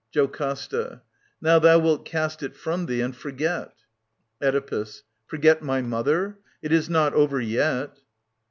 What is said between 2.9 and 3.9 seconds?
and forget.